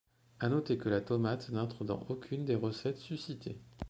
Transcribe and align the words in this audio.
À 0.39 0.49
noter 0.49 0.79
que 0.79 0.89
la 0.89 0.99
tomate 0.99 1.51
n'entre 1.51 1.83
dans 1.85 2.03
aucunes 2.09 2.43
des 2.43 2.55
recettes 2.55 2.97
sus-citées. 2.97 3.61